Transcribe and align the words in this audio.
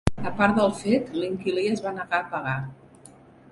A 0.27 0.29
part 0.37 0.55
del 0.59 0.73
fet, 0.79 1.11
l'inquilí 1.17 1.67
es 1.75 1.85
va 1.85 1.93
negar 2.01 2.21
a 2.25 2.29
pagar. 2.35 2.57